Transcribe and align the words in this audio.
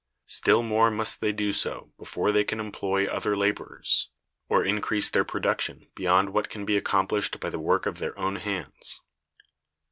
Still 0.25 0.63
more 0.63 0.89
must 0.89 1.21
they 1.21 1.31
do 1.31 1.53
so 1.53 1.91
before 1.95 2.31
they 2.31 2.43
can 2.43 2.59
employ 2.59 3.05
other 3.05 3.37
laborers, 3.37 4.09
or 4.49 4.65
increase 4.65 5.11
their 5.11 5.23
production 5.23 5.91
beyond 5.93 6.31
what 6.33 6.49
can 6.49 6.65
be 6.65 6.75
accomplished 6.75 7.39
by 7.39 7.51
the 7.51 7.59
work 7.59 7.85
of 7.85 7.99
their 7.99 8.17
own 8.17 8.37
hands. 8.37 9.01